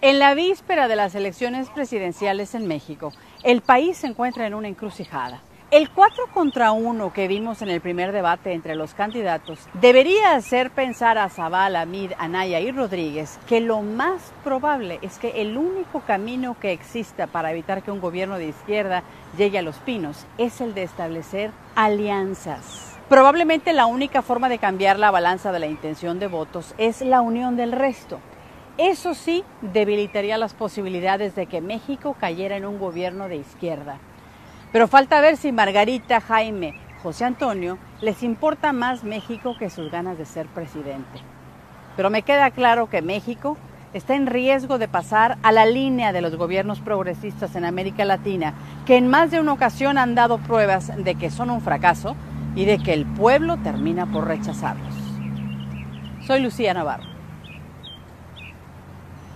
[0.00, 4.68] En la víspera de las elecciones presidenciales en México, el país se encuentra en una
[4.68, 5.40] encrucijada.
[5.72, 10.70] El 4 contra 1 que vimos en el primer debate entre los candidatos debería hacer
[10.70, 16.00] pensar a Zavala, Mid, Anaya y Rodríguez que lo más probable es que el único
[16.02, 19.02] camino que exista para evitar que un gobierno de izquierda
[19.36, 22.96] llegue a los pinos es el de establecer alianzas.
[23.08, 27.20] Probablemente la única forma de cambiar la balanza de la intención de votos es la
[27.20, 28.20] unión del resto.
[28.78, 33.98] Eso sí debilitaría las posibilidades de que México cayera en un gobierno de izquierda.
[34.70, 40.16] Pero falta ver si Margarita, Jaime, José Antonio les importa más México que sus ganas
[40.16, 41.18] de ser presidente.
[41.96, 43.56] Pero me queda claro que México
[43.94, 48.54] está en riesgo de pasar a la línea de los gobiernos progresistas en América Latina,
[48.86, 52.14] que en más de una ocasión han dado pruebas de que son un fracaso
[52.54, 54.94] y de que el pueblo termina por rechazarlos.
[56.24, 57.17] Soy Lucía Navarro.